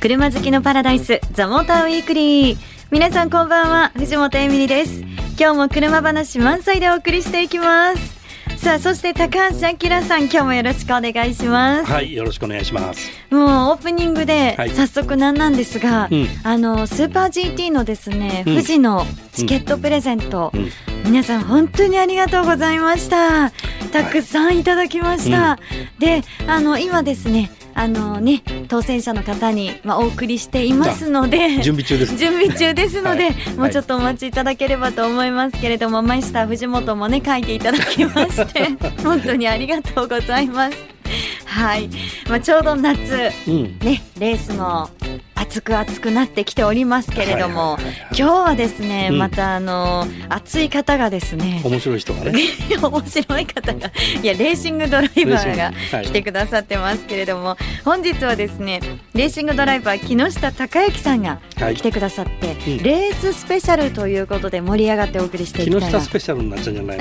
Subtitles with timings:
[0.00, 2.58] 車好きのパラダイスザモーターウィークリー。
[2.90, 5.02] 皆さんこんばんは藤本エミリです。
[5.38, 8.18] 今日も車話満載でお送りしていきます。
[8.56, 11.92] さあそして高橋明さん今日もよろしくお願いします。
[11.92, 13.10] はいよろしくお願いします。
[13.28, 20.70] もうオープニングで早速なんなんですが、はいあのスーパー GT のですね、うん、富士のチケットプレゼント、うん、
[21.04, 23.50] 皆さん本当にありがとうございました
[23.92, 25.58] たくさんいただきました、は
[25.98, 38.68] い、であの今ですねあのね当選者の方にまあお送りしていますので準備中です準備中ですので、はい、もうちょっとお待ちいただければと思いますけれども、マイスター藤本もね書いていただきまして
[39.02, 40.99] 本当にありがとうございます。
[41.44, 41.88] はい、
[42.28, 44.90] まあ、ちょうど夏、うん、ねレースも
[45.34, 47.76] 暑く暑くなってきておりますけれども、
[48.10, 52.40] 今日はですね、うん、またあの熱い方がですね面白い人がね。
[52.80, 53.90] 面白い方が
[54.22, 58.80] いやレーシングドライバーが来てくださってますけれども、はい、本日はですね
[59.14, 61.40] レーシングドライバー木下孝之さんが
[61.74, 66.98] 来てくださって、はいうん、レーススペシャルということで盛り上がってお送りしていきたい木下スペシャルになっちゃうんじゃない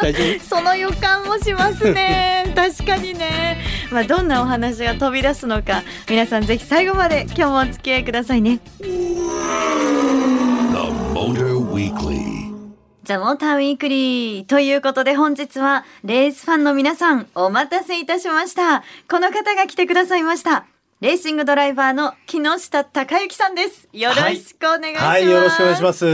[0.00, 0.40] 大丈夫？
[0.56, 3.58] その予感もしますね確かにね
[3.92, 8.60] まあどんなお話が飛び出すのか皆さんぜひ最後まで今日もお付き合いくださいね。
[13.04, 18.82] ザ・モーターウィークリーということで本日はレースファンの皆さんお待たせいたしました。
[19.08, 20.66] この方が来てくださいました。
[21.02, 23.86] レーシングドライバーの木下隆之さんです。
[23.92, 25.04] よろしくお願いします。
[25.04, 26.06] はい、はい、よろしくお願いします。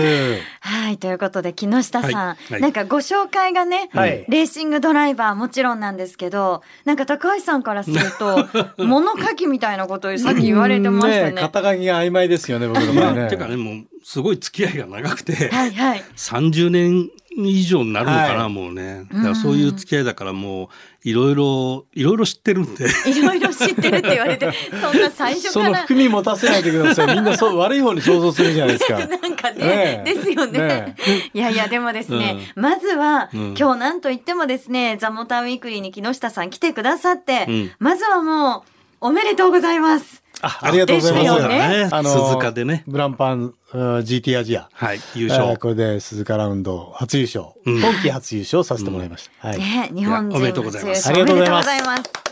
[0.59, 8.49] はい、ということで木下さん、はいはい、なんかご紹介がね、はい、レーシングドライバーもちろんなんですけど、なんか高橋さんからすると
[8.85, 11.31] 物書きみたいなことをさっき言われてましたね。
[11.31, 13.29] ね肩書きが曖昧ですよね、僕の場合ね。
[13.29, 19.05] てかね、もうすごい付き合いが長くて、はいはい、30年以上になるのかな、はい、もうね。
[19.13, 20.69] だからそういう付き合いだからもう、
[21.05, 22.87] いろいろ、いろいろ知ってるんで。
[23.07, 25.65] いろいろ知ってるって言われて、そんな最初から。
[25.67, 27.07] その含み持たせないでください。
[27.15, 28.99] みんなそう、悪い方に想像するじゃないですか。
[28.99, 30.97] なんかね、ねですよね、ね、
[31.33, 40.22] いやいや、でもですね、うん、まずは、うん、今日なんと言ってもですね、ザ・モーターウィークリーに木下さん来てくださって、うん、まずはもう、おめでとうございます。
[40.43, 41.49] あありがとうございます。
[41.49, 42.85] ね、あの鈴鹿でね。
[42.87, 44.69] ブランパン GT アジア。
[44.73, 45.57] はい、優勝。
[45.57, 47.55] これで鈴鹿ラウンド初優勝。
[47.65, 49.49] うん、今季初優勝させてもらいました。
[49.49, 49.59] はい。
[49.59, 51.09] ね、日本人おめでとうございます。
[51.09, 52.23] ありがとうございます。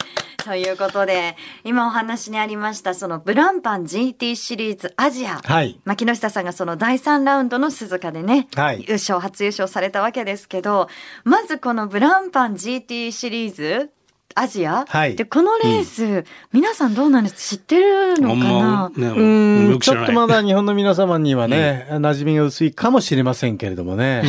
[0.45, 5.41] ということで、今お話にありました、そのブランパン GT シリーズアジア。
[5.45, 5.79] はい。
[5.85, 8.85] 牧野下さんがその第3ラウンドの鈴鹿でね、はい。
[8.89, 10.89] 優勝、初優勝されたわけですけど、
[11.25, 13.91] まずこのブランパン GT シリーズ、
[14.35, 17.57] アジア、はい、でこのレース、うん、皆さんどうなんです？
[17.57, 19.79] 知ってるのかな、ね、うん。
[19.81, 24.23] ちょっとまだ 日本の皆様にはね、うん、馴染みが薄いかもしれませんけれどもね、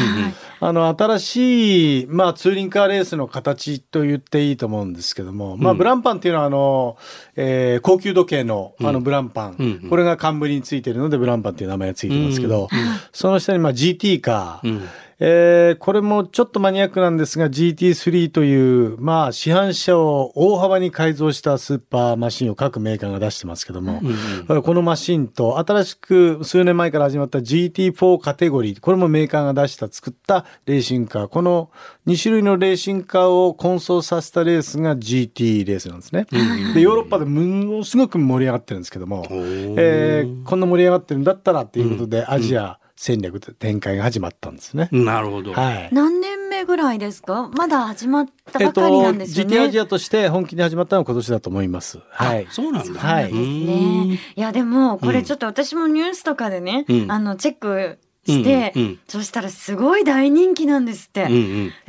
[0.61, 6.97] うん、あの新しい、まあ、ツーリングカーレースの形と言っていいと思うんですけども、まあ、ブランパンっていうのはあの、
[7.35, 12.67] えー、高級時計のあのブランパン、これが冠についてるのでブランパンっていう名前がついてますけど、
[13.11, 14.81] その下にまあ GT カー、
[15.23, 31.69] えー、これもちょっとマニアックなんですが GT3 という、まあ、市販車を大幅に改造したスーパーマシンを各メーカーが出してますけども、うんうん、このマシンと新しく数年前から始まった GT4 カテゴリー、これもメーカーが出した作ったレーシングカー、この
[32.07, 36.25] 2種類のレーシングカーを混走させたレースが GT レースなんですね。
[36.73, 44.87] で、ヨーロッパでものすごく盛り上がってるんですけども、えー、こんな盛り上がってるんだったらっていうことで、アジア、戦略展開が始まったんですね。
[44.91, 45.53] なるほど。
[45.53, 45.89] はい。
[45.91, 47.49] 何年目ぐらいですか？
[47.57, 49.55] まだ始まったばかりなんですよね。
[49.55, 51.97] えっと、アジアとして本気に始まったのは今年だと思います。
[52.11, 52.47] はい。
[52.51, 52.99] そうなんだ。
[52.99, 53.23] はい。
[53.23, 54.19] ですね。
[54.35, 61.37] いや、でも、これちょっと私もニュースとかでね、うん、あの、チェックして、うんうん、そしたらすごい大人気なんですって、うんう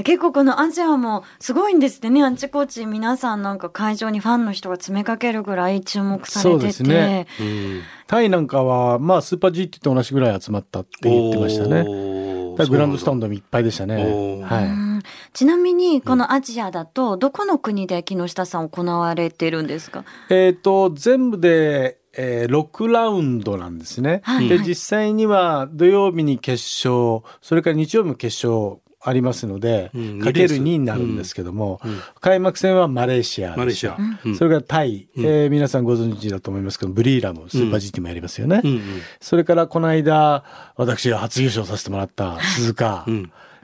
[0.01, 2.23] ん、結構このアジアもすごいんですってね。
[2.23, 7.27] あちこち皆さんなんか会場にファンの人が詰めかけるぐらい注目されてて、ね。
[7.41, 11.85] うん、タイなんかはまあスーパー GT と同じぐらい集まったって言ってましたね。
[12.69, 15.03] グランドスタンドもいっぱいでしたね、はい、
[15.33, 20.05] ちなみにこのアジアだとどこの国で木下さん行われてるんですか？
[20.29, 24.21] えっ、と全部でえー、6ラウンドなんですね。
[24.25, 38.63] はい、で、実際には土曜日に決勝、それから日曜日も決勝ありますので、うん、かける2になるんですけども、うん、開幕戦はマレーシアマレーシア、うん、それからタイ、うん、えー、皆さんご存知だと思いますけどブリーラムスーパー GT もやりますよね、
[39.21, 40.45] それからこの間
[40.77, 43.05] 私が初優勝させてもらった鈴鹿、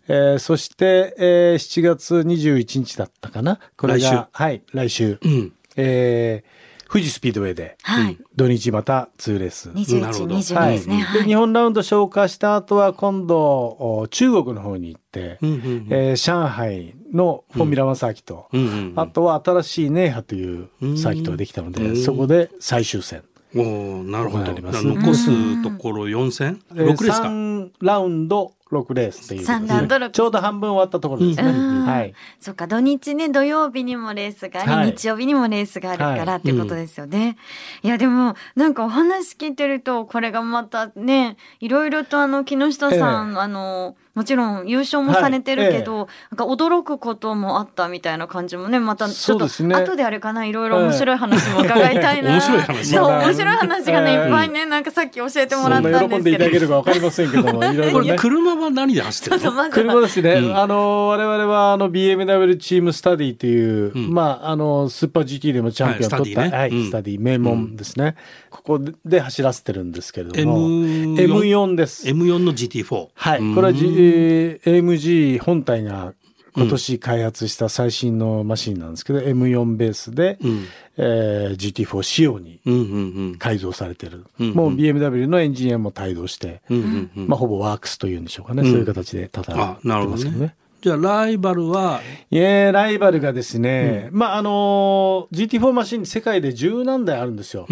[0.08, 3.60] えー、そして、えー、7月21日だったかな。
[3.76, 9.68] これがはい来週、うん、えー富士スピードウェイで、はい、土日また2レース。
[9.70, 11.06] 21、22ですね。
[11.12, 23.22] で、日本ラウンド消化した後は今度、中国の方に行って、うんうんうん、えー、上海のフォーミュラワンサーキット、うんうんうん、あとは新しいネーハというサーキットができたので、うん、そこで最終戦。
[23.54, 24.44] おなるほど。
[24.52, 31.50] 残すところ4戦、うん、6レースか3ラウンド6レースという、ちょうど半分終わったところですね。
[31.50, 32.14] はい。
[32.38, 37.18] そっか、土日ね、土曜日にもレースがあり、はい、日曜日にもレースがあるからっていうことですよね。
[37.18, 37.36] はいうん、
[37.86, 46.36] いや、でも、なんかお話聞いてると、これがまたね、いろいろとあの、木下さん、えー、あの、もちろん優勝もされてるけど、はいえ。
[46.36, 54.26] なんか驚くこともあったみたいな感じもねまたちょっと後であれかないろいろ面白い話も伺いたいな、面白い話そう面白い話がね、い。
[54.26, 56.08] っぱいねなんかさっき教えてもらったんですけど。
[56.08, 58.16] 喜んでいただけるかわかりませんけども いろいろね。
[58.18, 59.70] 車は何で走ってるの？
[59.70, 66.56] 車ですね、うん、あの我々はあの BMW チームスタディという、うん、まああのスーパー GT でもチャンピオン取った、はい、ね。
[66.56, 68.16] はい、スタディ名門ですね、
[68.50, 70.68] ここで走らせてるんですけれども。
[70.68, 72.06] M4 です。
[72.08, 73.54] M4 の GT4 はい。
[73.54, 74.07] これは、G えー、
[74.64, 76.14] AMG 本体が
[76.58, 80.64] 今年開発した最新のマシンなんですけど、うん、M4 ベースで、うん、
[80.96, 82.60] えー、GT4 仕様に
[83.38, 90.54] 改造されてる、うんうん、もう BMW のエンジニアも帯同して、うんうんうん、まあ、ほぼワークスというんでしょうかね、そういう形で戦ってますけどね。
[90.80, 92.00] じゃあライバルは？
[92.30, 97.66] いやライバルがですね、うん、まああの GT4 マシン世界で十何台あるんですよ。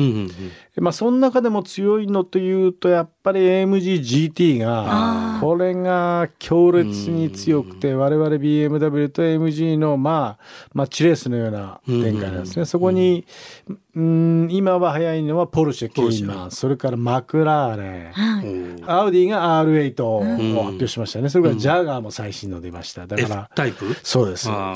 [0.79, 10.44] まあその中でも強いのというとやっぱり AMG GT がこれが強烈に強くて我々 BMW と AMG のまあ
[10.75, 12.64] マッチレースのような展開なんですね。
[12.64, 13.25] そこに
[13.69, 18.46] うん今は早いのはポルシェ、ケイマン、それからマクラーレン、はい、
[18.87, 21.31] アウディが R8 を発表しましたね。
[21.31, 23.06] それからジャガーも最新の出ました。
[23.06, 23.96] だから、タイプ？
[24.02, 24.48] そうです。
[24.48, 24.75] この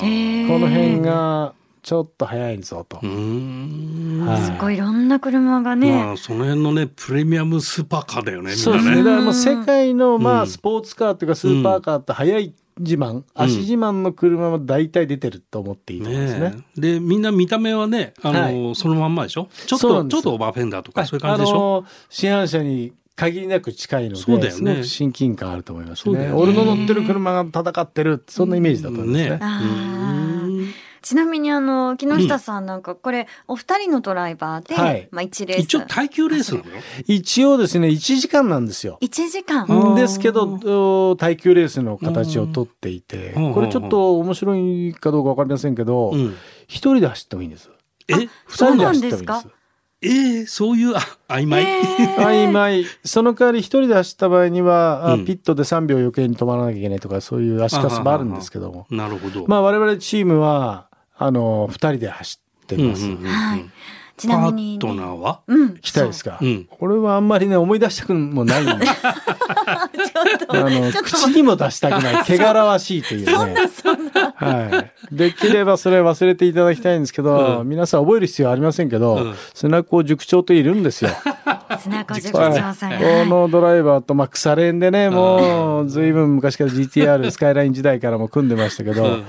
[0.67, 1.53] 辺が
[1.83, 2.97] ちょっと早いぞと。
[2.97, 3.05] はい、
[4.43, 5.91] すごいいろんな車がね。
[5.91, 8.53] まあ、その辺のね、プレミアムスーパーカーだよね。
[8.53, 8.97] そうですね。
[8.97, 16.49] だからもう世界のまあスポーツカーっていうかスーパーカーって早い自慢、足自慢の車は大体出てると思っていいと思うんですね。
[16.49, 19.49] ねで、みんな見た目はね、あの、はい、そのまんまでしょ？
[19.67, 26.27] ちょっと、ちょっとオーバーフェンダーとか、そういう感じでしょ、市販車に限りなく近いので、そうだよね、親近感あると思いますね。
[26.27, 26.31] ね。
[26.31, 29.29] 俺の乗ってる車が戦ってる、そんなイメージだと思いますね。
[29.29, 30.30] ね
[31.01, 35.61] ちなみにあの木下さんなんかこれお二人のドライバーで、はい、まあ一レース。
[35.61, 36.65] 一応耐久レースなの？
[37.07, 38.99] 一応ですね1時間なんですよ。
[39.01, 39.95] 1時間？
[39.95, 46.13] ですけど耐久レースの形をとっていてこれちょっと面白いかどうかわかりませんけど
[46.67, 47.69] 一、人で走ってもいいんです。
[48.07, 48.15] え？
[48.15, 48.29] 二
[48.67, 49.61] 人で走ってもいいんです。
[50.03, 52.85] えー、そういうあ曖昧、えー、 曖昧。
[53.05, 58.87] その代わり一人で走った場合には、うん、ピットで3秒余計に止まらなきゃいけないとかそういう足かすもあるんですけども。
[58.89, 59.45] なるほど。
[59.47, 60.87] まあ我々チームは
[61.23, 63.05] あの二人で走ってます。
[63.15, 63.69] はい
[64.21, 66.45] ちなみに、ね、パートナーは、うん、聞きたいですか、う。
[66.45, 69.89] ん、これはあんまりね思い出したくもない あ
[70.53, 73.33] の口にも出したくない汚らわしいというね。
[74.35, 81.11] はい、できればそれ忘れていただきたいんですけど、うん、皆さん覚える必要ありませんけど、うん、スナコ塾長といるんですよ。
[81.79, 89.19] 砂子塾長さん、このドライバーと、まあ、腐れんでね、もう、ずいぶん昔から GTR、 スカイライン時代からも組んでましたけど、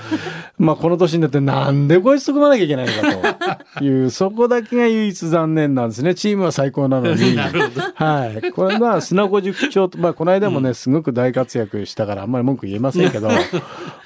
[0.59, 3.85] まあ、この年になってなんでこいつと組まなきゃいけないのかと。
[3.85, 6.15] いう、そこだけが唯一残念なんですね。
[6.15, 7.37] チームは最高なのに。
[7.95, 8.53] はい。
[8.53, 13.29] これまあ、砂子塾長と、まあ、この間もね、すごく大活躍したから、あんまり文句言えませんけど、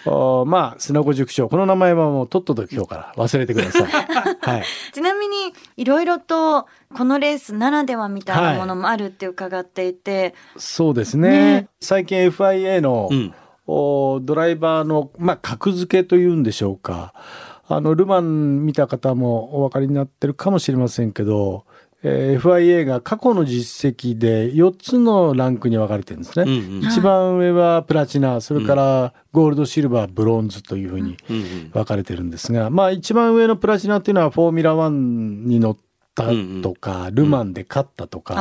[0.06, 3.82] おまあ、砂子塾長、この名前はもうとっとと今日から忘れてください。
[4.40, 4.64] はい。
[4.92, 13.34] ちなみに、いろいろと、このレースならではみたいなものもあるって伺っていて、はい、そうですね、ね、最近 FIA の、うん、
[13.66, 17.12] おドライバーの、まあ、格付けというんでしょうか
[17.68, 21.64] あのルマン見た方もお分かりになってるかもしれませんけど
[22.02, 26.44] えー、FIA が過去の実績で4つのランクに分かれてるんですね。
[26.44, 31.16] うんうん、一番上はプラチナ、それからゴールド、シルバー、ブロンズというふうに
[31.72, 34.90] 分かれてるんですが、まあ一番上のプラチナっていうのはフォーミュラ1
[35.46, 35.76] に乗っ
[36.14, 36.30] た
[36.62, 38.34] とか、ルマンで勝ったとか、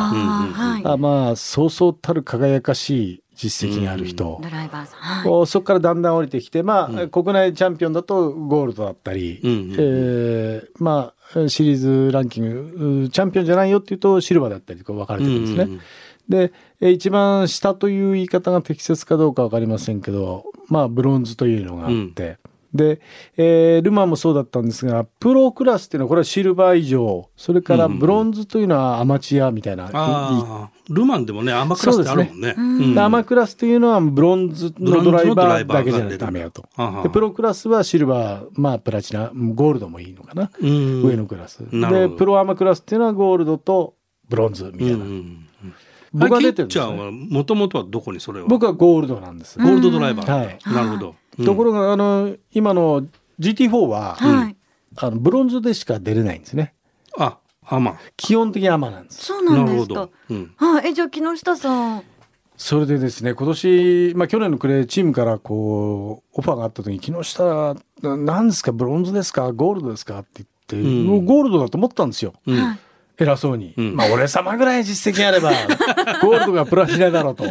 [0.83, 15.63] あまあそうそうたる輝かしい実績がある人、ドライバーさん、はい、そこからだんだん降りてきて、まあ、国内チャンピオンだとゴールドだったり、うん、えー、まあ、シリーズランキングチャンピオンじゃないよっていうとシルバーだったりとか分かれてるんですね。
[15.63, 15.81] うん
[16.27, 16.51] で
[16.81, 22.39] 一番下という言い方が適切かどうか分かりませんけどまあブロンズというのがあって、
[22.75, 22.99] で、
[23.37, 29.85] えー、ルマンもそうだったんですが、プロクラスっていうのはこれはシルバー以上、それからブロンズというのはアマチュアみたいな。
[29.85, 32.49] うんルマンでもね、アマクラスってあるもんね。
[32.49, 36.63] ねうん、アマクラスというのはブロンズのドライバーだけじゃないとダメよと。
[37.01, 40.51] で、プロクラスはシルバー、まあプラチナ、ゴールドもいいのかな。
[40.61, 41.63] 上のクラス。
[41.71, 43.95] で、プロアマクラスっていうのはゴールドと
[44.29, 45.05] ブロンズみたいな。
[46.13, 48.47] 僕は出てるんです、ね、はもともとはどこにそれは？
[48.47, 49.57] 僕はゴールドなんです。
[49.57, 50.31] ゴールドドライバー。
[50.31, 50.59] はい。
[50.67, 51.15] なるほど。
[51.43, 53.03] ところがあの今の
[53.39, 54.55] GT4 は、はい、
[54.97, 56.73] あのブロンズでしか出れないんですね。
[57.17, 57.37] あ
[57.67, 59.25] 甘基本的に甘なんです。
[59.25, 62.03] そうなんですか、うん、あえじゃあ木下さん。
[62.57, 72.33] それでですね今年、まあ、去年の暮れチームからこうオファーがあった時に木下何ですかブロンズですかゴールドですかって言って、うん、もうゴールドだと思ったんですよ。
[72.45, 72.79] うん
[73.17, 75.51] 偉そうに、うん、まあ俺様ぐらい実績あれば
[76.21, 77.45] ゴールドがプラチナだろうと。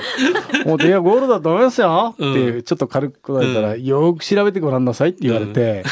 [0.64, 5.84] 思って「いやゴールドだと思いますよ」ってちょっと軽く言われたら、うん、よく調べてごらんなさいって言われて、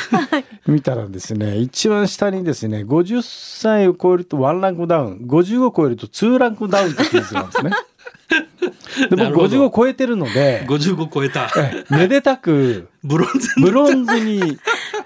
[0.66, 5.18] うん、 見たらですね一番下にですね50歳を超えると1ランクダウン。
[5.26, 7.70] 55を超えると2ランクダウンって記述なんですね。
[9.10, 11.50] で僕55超えてるので55超えた。
[11.90, 14.58] めでたくブロンズに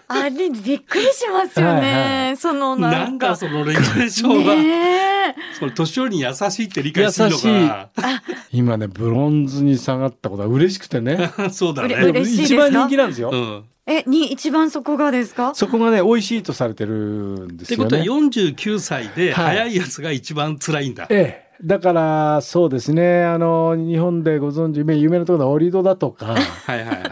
[0.09, 3.35] あれびっくりしますよね、はいはい、そのなんか。
[3.35, 8.23] そのレギュレーションが、ね、その年寄りに優しいって理解するのかな
[8.53, 11.31] 今ねブロンズに下がったことは嬉しくてね。
[11.51, 12.21] そうだね。
[12.21, 13.65] 一番人気なんですよ、うん。
[13.87, 15.55] え、に一番そこがですか？
[15.55, 17.87] そこがね、美味しいとされてるんですよね。
[17.87, 21.05] ってことは49歳で早いやつが一番辛いんだ。
[21.05, 21.47] はい、ええ。
[21.65, 23.25] だからそうですね。
[23.25, 26.27] あの日本でご存知有名なところの折戸だとか。
[26.27, 27.06] はいはいはい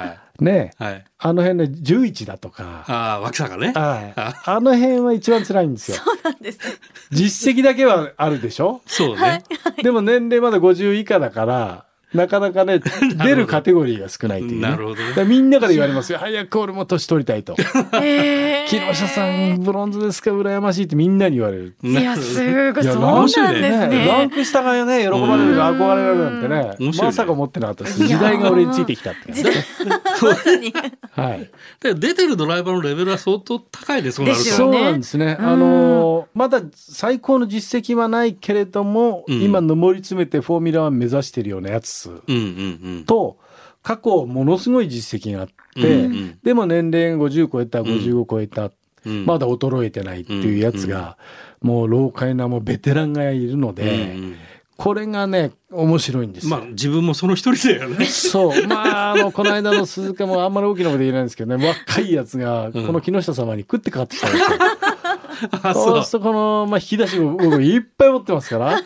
[0.45, 2.85] ね、はい、あの辺で十一だとか。
[2.87, 5.97] ああ脇坂ね、はい、あの辺は一番辛いんですよ。
[5.97, 6.59] そうなんです。
[7.11, 8.83] 実績だけはあるでしょ？
[8.87, 9.35] そうね、は
[9.79, 9.83] い。
[9.83, 12.81] でも年齢まだ50以下だからなかなかね、
[13.25, 16.19] 出るカテゴリーが少ないっていう、ね、なるほど、ね、みんなから言われますよ。
[16.19, 17.57] 早く俺も年取りたいと。
[18.01, 21.75] えー、木下さん、ブロンズですか羨ましいってみんなに言われる。
[21.83, 23.89] いや、すごい、そうなんですね。
[23.89, 28.07] ねランク下がね、喜ばれる、憧れられるなんてね、まさか思ってなかったです。
[28.07, 29.43] 時代が俺についてきたって、ね。
[30.23, 30.73] まさに。
[31.13, 31.51] はい。
[31.81, 34.45] で出てるドライバーのレベルは相当高いですそうなると。
[34.45, 35.37] そうなんですね。
[35.41, 42.04] あの、まだ最高の実績はないけれども、今上り詰めてフォーミュラー目指してるようなやつ。
[42.11, 42.39] うんう
[43.01, 43.05] ん。
[43.07, 43.39] と
[43.83, 46.09] 過去ものすごい実績があって、
[46.43, 48.71] でも年齢が50超えた55超えた、
[49.05, 51.19] うん、まだ衰えてないっていうやつが、
[51.61, 54.17] もう老快なもうベテランがいるので。
[54.77, 58.07] これがね面白いんですまあ自分もその一人だよね。
[58.11, 64.49] そうまああのこの間の鈴鹿もあんまり大きなこと言えないんですけどね若いやつがこの木下様に食ってかかってきたんですよ。
[65.75, 68.81] そうするとこの、まあ、引き出しを僕いっぱい持ってますから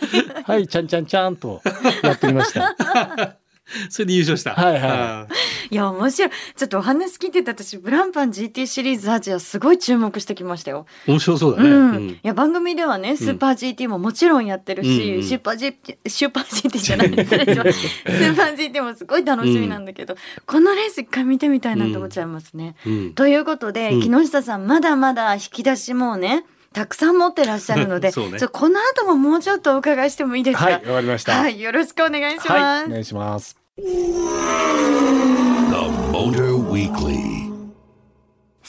[0.45, 1.61] はいちゃんちゃんちゃんと
[2.03, 3.39] やってみました。
[3.91, 4.55] それで優勝した。
[4.55, 5.29] はいは
[5.71, 5.75] い。
[5.75, 6.31] いや、面白い。
[6.57, 10.87] ちょっとお話聞いてて、私、ブランパン GT シリーズアジア、すごい注目してきましたよ。
[11.07, 11.69] 面白そうだね。
[11.69, 12.09] うん。
[12.11, 17.31] いや、番組ではね、スーパー GT ももちろんやってるし、うん、スーパー GT、スーパー GT じゃないです。
[17.31, 22.77] スーパー GT もすごい楽しみなんだけど、うん、このレース一回見てみたいなと思っちゃいますね。
[22.87, 28.13] うん、ということで、木下さん、まだまだ引き出しもね、たくさん持ってらっしゃるので、 ね、
[28.53, 30.65] この後ももうちょっとお伺いしてもいいですか？
[30.65, 31.33] はい、わかりました。
[31.39, 32.51] はい、よろしくお願いします。
[32.53, 33.57] はい、お願いします。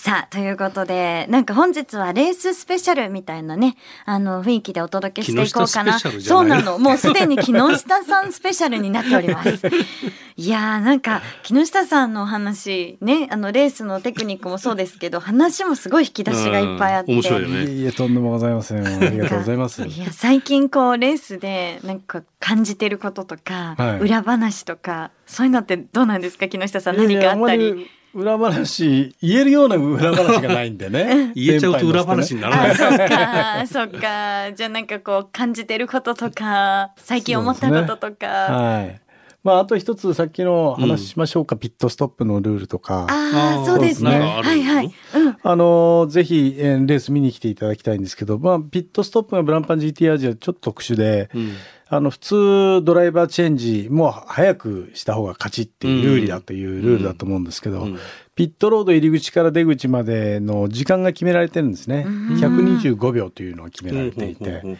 [0.01, 3.75] さあ、ということで、なんか本日はレーススペシャルみたいなね、
[4.05, 5.99] あの、雰囲気でお届けしていこうかな。
[5.99, 6.79] そうなの。
[6.79, 9.59] もうすでに木下さんスペシャルになっております。
[10.37, 17.11] いやー、なんか、木下さんのお話、ね、あの、レースのテクニックもそうですけど、話もすごい引き出しがいっぱいあって。
[17.11, 17.69] 面白いよね。
[17.69, 18.87] いえ、とんでもございません。
[18.87, 19.85] ありがとうございます。
[19.85, 26.95] いや、最近こう、レースで、なんか感じてることとか、はい、裏話とか、そういうのってどうなんですか、木下さん。
[26.95, 27.89] 何かあったり。
[28.13, 31.31] 裏話言えるような裏話がないんでね。
[31.35, 32.75] 言えちゃうと裏話にならない。
[32.75, 34.51] そっかそっか。
[34.53, 39.01] じゃあなんかこう感じてることとか最近思ったこととか、ね、はい。
[39.41, 43.07] まあ、あと一つさっきの話しましょうか、うん、ピットストップのルールとか。
[43.09, 44.19] ああ、そうですね。
[44.19, 44.93] はいはい。
[45.15, 51.53] うん、あの、ぜひ、えー、レース見に来ていただきたいんですけど、まあ、ピットストップがブランパン GT アジアちょっと特殊で、うん
[51.91, 57.87] あの、普通ドライバーチェンジも早くした方が勝ちっていう有利だというルールだと思うんですけど、
[58.35, 62.05] ピットロード入り口から出口までの時間が決められてるんですね。
[62.07, 64.77] 125秒というのが決められていて、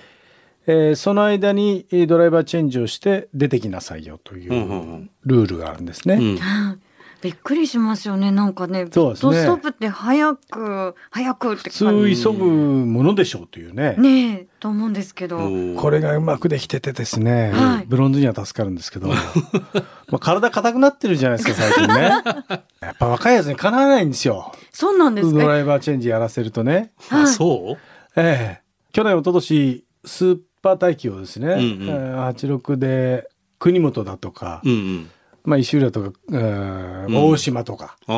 [0.67, 6.37] えー、その間にドライバーチェンジをして出てきなさいよというルールがあるんですね。
[7.21, 8.31] びっくりしますよね。
[8.31, 9.33] なんかね、そうですね。
[9.41, 13.95] ストップって早く、早くって普通急ぐものでしょうというね。
[13.97, 15.39] ねと思うんですけど。
[15.77, 19.15] これがうまくできててですね、はい、ブロンズには助かるんですけど、 ま
[20.13, 22.01] あ体硬くなってるじゃないですか、最近ね。
[22.81, 24.51] やっぱ若いやつにかなわないんですよ。
[24.71, 26.91] そうなんですドライバーチェンジやらせるとね。
[27.09, 27.77] はい、そう？
[28.15, 35.11] ええ去年、一昨年スーパー大気をですね、うんうん、86で国本だとか、うんうん
[35.43, 38.13] まあ、石浦とか、大島とか、う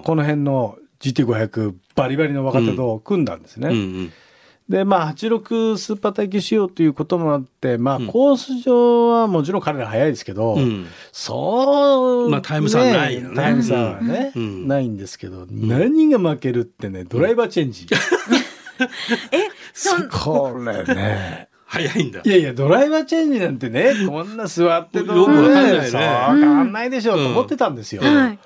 [0.00, 3.68] ん、この辺の GT500 バリバリの若手と組んだんですね。
[3.68, 3.80] うんうん。
[3.80, 4.12] うん
[4.68, 13.36] で、まあ、86スーパー耐久仕様ということもあって、まあ、コース上はもちろん彼ら速いですけど、うん、そう、まあ、タイム差はないよね。
[13.36, 17.86] タイム差はね、うん、ないんですけど、何が負けるってね、ドライバーチェンジ。
[19.32, 19.48] え、
[20.10, 21.48] これね。
[21.74, 22.20] 早いんだ。
[22.24, 28.02] いやいや、ドライバーチェンジなんてね、 こんな座ってどうね、そう、わかんないでしょうと思ってたんですよ。
[28.04, 28.38] うん、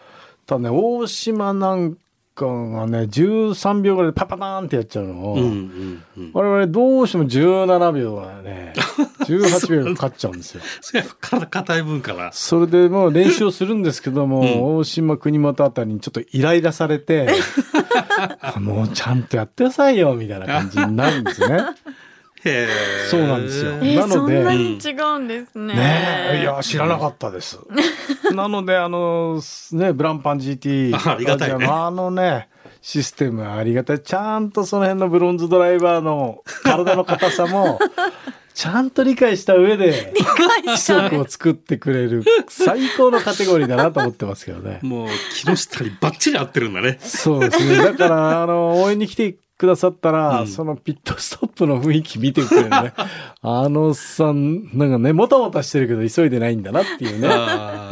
[0.46, 1.96] ただね、大島なん
[2.34, 8.72] かがね、13秒ぐらいでパパパーンってやっちゃうのを、うんうんうん、我々どうしても17秒はね、
[9.26, 10.62] 18秒かかっちゃうんですよ。
[10.80, 12.32] それ体硬い分から。
[12.32, 17.28] それでもう練習をするんですけども、うん、大島国本あたりにちょっとイライラされて、
[18.60, 21.64] もうちゃんとやってくださいよ、みたいな感じになるんですね。
[23.10, 23.72] そうなんですよ。
[23.72, 25.74] なので、そんなに違うんですね。
[25.74, 27.58] ねいや知らなかったです。
[28.34, 29.40] なのであの
[29.72, 32.48] ねブランパン GT ありがたい、ね、あのね
[32.80, 34.00] システムありがたい。
[34.00, 37.78] ちゃんとその辺のブロンズドライバーの体の硬さも
[38.54, 40.12] ちゃんと理解した上で
[40.66, 44.80] 規則を作ってくれる最高のカテゴリーだなと思ってますけどね。
[44.82, 46.98] もう木下にバッチリ合ってるんだね。
[47.00, 47.76] そうですね。
[47.76, 52.94] だからあの応援に来てくださったら、うん、そのピットストップの雰囲気見てくれるね。
[53.42, 57.28] あのさん、なんかね、もたもたしてるけど急いでないんだなっていうね。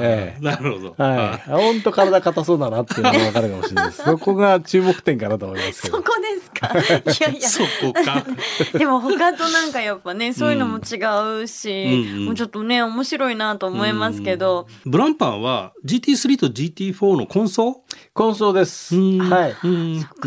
[0.00, 0.94] ええ、なるほど。
[0.96, 1.50] はい。
[1.50, 4.02] ほんと体硬そうだなっていうのがわかるかもしれないです。
[4.06, 5.96] そこが注目点かなと思いますけど。
[5.96, 7.28] そこですか？
[7.28, 7.48] いやいや。
[7.48, 8.24] そこか。
[8.78, 14.68] でも他となんかやっぱね、そういうのも違うし、うん、もうちょっとね、面白いなと思いますけど。
[14.84, 17.78] ブランパンは GT3 と GT4 の混走
[18.14, 18.94] 混走です。
[18.94, 19.54] はい。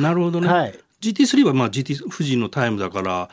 [0.02, 0.48] なるほどね。
[0.50, 0.78] はい。
[1.02, 3.30] GT3 はまあ GT 富士のタイムだから、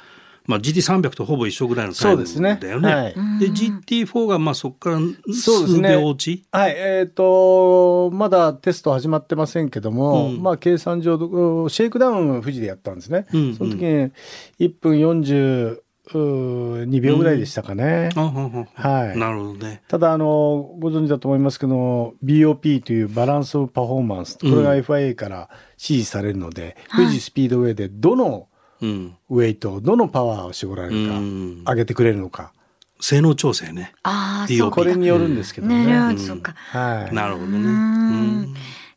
[0.47, 2.95] まあ、GT300 とほぼ一緒ぐらいのタイムだよね。
[2.95, 4.99] はい、で GT4 がまあそこから
[5.33, 11.17] 数秒落ち、ね、はいえっ、ー、とまだテスト始まってませんけども、うん、まあ計算上
[11.69, 13.27] シェイクダウン富士でやったんですね。
[13.33, 14.13] うんうん、その時に
[14.61, 18.11] 1分40 2秒ぐらいでしたかね。
[18.17, 19.19] うん、はい。
[19.19, 19.83] なるほどね。
[19.89, 28.49] ただ、あの、ご存知だと思いますけど、BOP というバランスオブパフォーマンス、これが FIA から指示されるので、うん、富士スピードウェイでどの
[28.81, 32.53] ウェイト、どのパワーを絞られるか、上げてくれるのか。
[33.01, 33.93] 性能調整ね。
[34.05, 35.87] ああ、これによるんですけどね。
[35.87, 37.15] なるほど、はい。
[37.15, 38.49] なるほどね。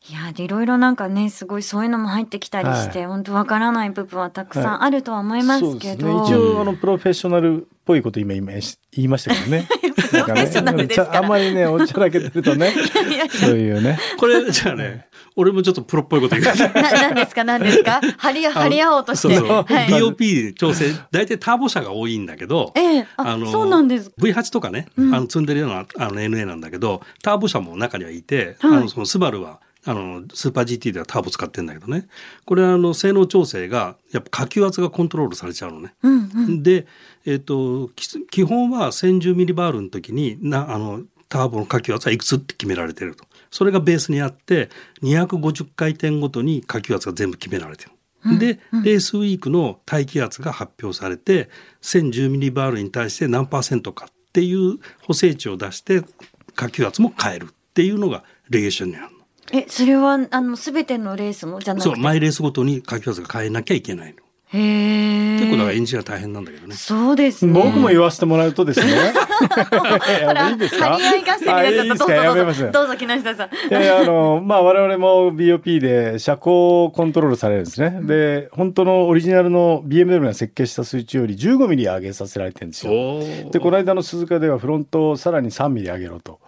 [0.09, 8.61] いやいろいろなんかねすごいそういうのも入ってきたりして、はい、本当わからない部分はたくさんあるとは思いますけど、はいね、一応あのプロフェッショナルっぽいこと今今言
[8.95, 9.67] いましたけどね。
[10.09, 12.73] プロフェッショナルですあんまりねおちゃらけてるとね。
[13.39, 13.99] そういうね。
[14.17, 16.55] これじゃあね俺もちょっとプロっぽいこと言う。
[16.73, 17.43] 何ですか？
[17.43, 18.01] 何ですか？
[18.17, 19.35] 張り張り合おうとして。
[19.35, 19.63] そうそう。
[19.63, 24.11] はい、BOP 調整大体ターボ車が多いんだけど、ええ、あのそうなんです。
[24.19, 29.59] V8 とかね、あの積んでるようなあの NA なんだけどターボ車も中にはいて、はい、あのそのスバルは
[29.89, 32.07] あの、スーパー GT ではターボ使ってんだけどね。
[32.45, 35.95] これはあの、性能調整が、やっぱ下級圧がコントロールされちゃうのね。
[36.03, 36.85] うんうん、で、
[37.25, 37.89] えっ、ー、と、
[38.29, 43.25] 基本は1010ミリバールの時に、な、あの、ターボの下級圧はいくつって決められてると。
[43.49, 44.69] それがベースにあって、
[45.01, 47.91] 250回転ごとに下級圧が全部決められてる。
[48.37, 51.49] で、レースウィークの待機圧が発表されて、
[51.81, 56.03] 1010ミリバールに対して何パーセントかっていう補正値を出して、
[56.55, 59.18] 下級圧も変えるっていうのがレゲーションにある。
[59.51, 61.89] え、それは、あの、すべてのレースもじゃなくて？
[61.89, 64.21] そう、マイレースごとに書き技が変えなきゃいけないの。
[64.51, 65.39] へえ。
[65.39, 66.75] 結構だからエンジニア大変なんだけどね。
[66.75, 67.53] そうですね。
[67.53, 69.13] 僕も言わせてもらうとですね。
[70.51, 70.89] いいですか？
[70.91, 72.33] 張り合い合戦になっちゃった。
[72.33, 72.95] どうぞどうぞ。
[72.97, 73.49] 木下さん。
[73.49, 77.99] いやいや、あの、まあ我々も BOP で車高コントロールされるんですね。
[78.03, 82.93] で、本当のオリジナルの BMW が設計した数値より15ミリ上げさせられてるんですよ。
[83.51, 86.39] で、この間の鈴鹿ではフロントをさらに3ミリ上げろと。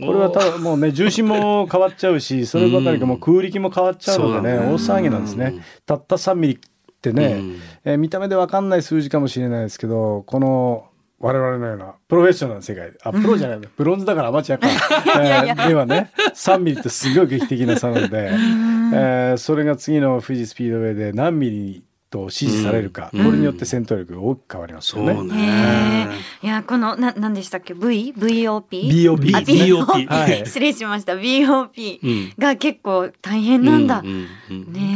[0.00, 5.54] これはただもうね、重心も変わっちゃうし、そればかりかもう空力も変わっちゃうのでね、大騒ぎなんですね。
[5.86, 6.58] たった3ミリっ
[7.00, 10.84] てね、うん、えー、見た目で分かんない数字かもしれないですけどこの
[11.22, 13.56] 我々のようなプロフェッショナルな世界あプロじゃない。
[13.58, 14.68] の、うん、ブロンズだからアマチュアか、
[15.22, 25.22] えー、ではね3ミリってすごい劇的な差なので、えー、それが次の富士スピードウェイで何ミリと支持されるか、うん、これによって戦闘力が大きく変わりますよね。
[25.22, 26.08] ね。
[26.42, 31.14] いやこのな何でしたっけ？V VOP BOP BOP、はい、失礼しました。
[31.14, 34.02] BOP が結構大変なんだ。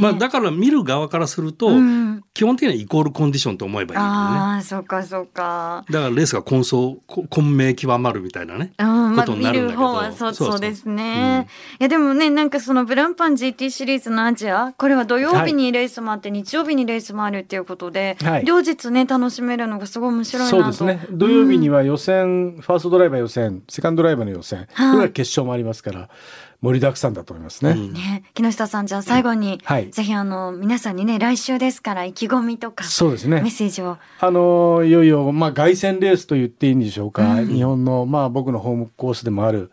[0.00, 4.10] まあだから見る側からすると、うん、基本的にはイコールコンディションと思えばいいよね。
[4.10, 5.84] ああそうかそうか。
[5.88, 8.72] だからレースが混走混迷極まるみたいなね。
[8.78, 9.82] うん、ことになるんだけど。
[9.82, 11.46] まあ、見る方はそうそうですね、
[11.78, 20.56] うん、いやでもねなんかそのブランパン GT シリーズのアジアこれは土曜日にレースもあって、はい、日曜日にレーススもあるっていうことで、はい、両日ね楽しめるのがすごい面白いなと。
[20.56, 21.06] そうですね。
[21.10, 26.08] 土曜日には予選、うん、ファーストドライバー予選セカンドドライバーの予選、はい、これは決勝もありますから
[26.60, 27.72] 盛りだくさんだと思いますね。
[27.72, 33.42] うん、ね木下さんじゃあ最後に、はい、ぜひあの皆さんにね来週ですから意気込みとかそうですね。
[33.42, 33.98] メッセージを。
[34.20, 39.70] あのいよいよまあ凱旋レースと言っていいんでしょうか、うん、日本のまあ僕のホームコースでもある、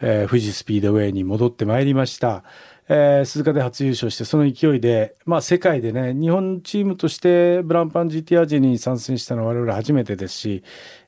[0.00, 2.44] えー、富士スピードウェイに戻ってまいりました。
[2.88, 10.62] えー、鈴鹿で初優勝してその勢いで、まあ、世界でね日本チームとしてブランパン GT アジに参戦したのは我々初めてですし、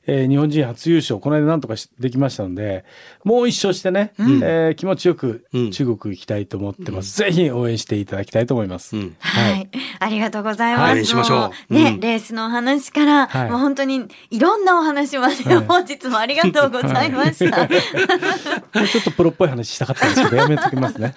[0.07, 1.19] えー、日本人初優勝。
[1.19, 2.85] この間なんとかできましたので
[3.23, 11.73] もう一勝してね、うん、えー、気持ちよく中国行きたいと思ってます、うん、ぜひ応援していただきたいと思います、うん、はい、ありがとうございます、はい、しましょう。
[11.73, 17.57] ね、レースのお話から、はい、もう本当にいろんなお話まで、はい、本日もありがとうございました、
[18.79, 21.13] もうちょっとプロっぽい話したかったんですけど やめときますね。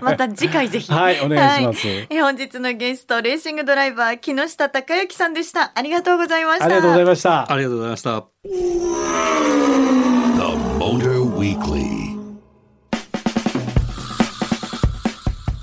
[0.00, 0.90] また次回ぜひ。
[0.90, 5.72] はいお願いします、え本日のゲストレーシングドライバー木下孝之さんでした。
[5.74, 6.64] ありがとうございました。
[6.64, 7.52] ありがとうございました。
[7.52, 8.22] ありがとうございました The
[10.78, 12.14] Motor Weekly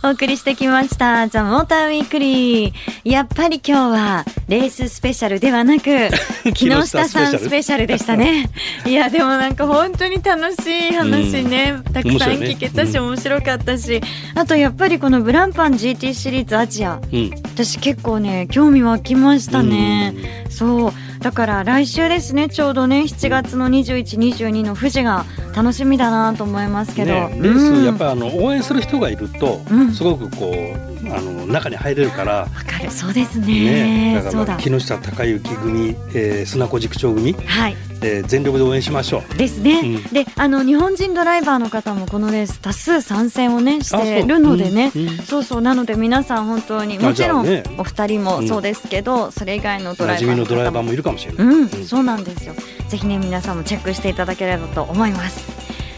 [0.03, 1.29] お送りしてきました。
[1.29, 2.73] ザ・モーターウィークリー
[3.05, 6.09] やっぱり今日はレーススペシャルではなく
[6.53, 8.49] 木下さんスペシャルでしたね。
[8.85, 14.01] いやでもなんか本当に楽しい話ね、うん、たくさん聞けたし、面白かったし、
[14.35, 20.93] うん、あとやっぱりこのブランパン GT シリーズアジア、うん、私結構ね興味湧きましたね、そう
[21.23, 29.61] だから来週ですねちょうどね7月の2122の富士が楽しみだなと思いますけど、ね、レース、うん、やっぱりあの応援する人がいると、
[29.93, 32.33] すごくこうあの中に入れるから。
[32.41, 32.91] わかる。
[32.91, 34.15] そうですね。
[34.15, 39.37] ねだから木下孝之組、えー、砂子塾長組、はいえー、全力で応援しましょう。
[39.37, 39.81] ですね。
[39.83, 44.91] うん、であの日本人ドライバーの方もこのレース多数参戦をねしてるのでね。
[44.91, 45.09] そううん。
[45.09, 45.61] うん、そうそう。
[45.61, 51.47] なので皆さん本当にもちろん、ね、お二人もそうですけど、それ以外のドライバーのドライバーもいるかもしれない。
[51.47, 52.53] うん、そうなんですよ。
[52.87, 55.51] ぜひね皆さんもチェックしていただければと思います。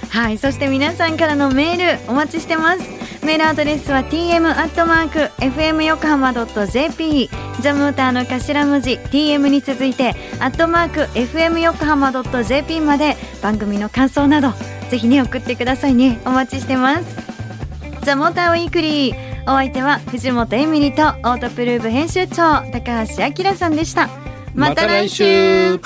[0.09, 0.37] はい。
[0.37, 7.27] そして皆さんからのメールお待ちしてますメールアドレスは tm アットマーク fm 横浜 .jp
[7.59, 10.09] ザムーターの頭文字 tm に続いて
[10.39, 14.51] アットマーク fm 横浜 .jp まで番組の感想など
[14.89, 16.21] ぜひね送ってくださいね。
[16.25, 17.17] お待ちしてます。
[18.03, 19.43] ザモーターウィークリー。
[19.45, 24.09] お相手は藤本エミリとオートプルーブ編集長高橋明さんでした。
[24.53, 25.79] また来週。